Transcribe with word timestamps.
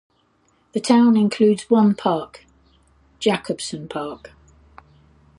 The 0.71 0.79
town 0.81 1.15
includes 1.15 1.69
one 1.69 1.93
park, 1.93 2.47
Jacobson 3.19 3.87
Park. 3.87 4.31